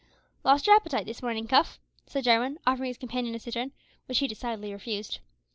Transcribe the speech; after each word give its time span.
"Lost 0.43 0.65
your 0.65 0.75
appetite 0.75 1.05
this 1.05 1.21
morning, 1.21 1.45
Cuff?" 1.47 1.79
said 2.07 2.23
Jarwin, 2.23 2.57
offering 2.65 2.87
his 2.87 2.97
companion 2.97 3.35
a 3.35 3.39
citron, 3.39 3.71
which 4.07 4.17
he 4.17 4.27
decidedly 4.27 4.73
refused. 4.73 5.19